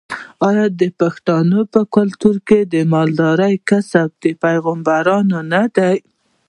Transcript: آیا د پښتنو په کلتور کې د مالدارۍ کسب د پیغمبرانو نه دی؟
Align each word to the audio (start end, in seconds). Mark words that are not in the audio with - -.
آیا 0.47 0.65
د 0.81 0.83
پښتنو 0.99 1.59
په 1.73 1.79
کلتور 1.95 2.35
کې 2.47 2.59
د 2.73 2.75
مالدارۍ 2.93 3.55
کسب 3.69 4.09
د 4.23 4.25
پیغمبرانو 4.43 5.37
نه 5.53 5.63
دی؟ 5.75 5.95